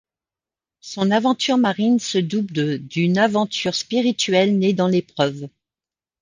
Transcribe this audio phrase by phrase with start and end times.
[0.79, 5.47] Son aventure marine se double d'une aventure spirituelle, née dans l'épreuve.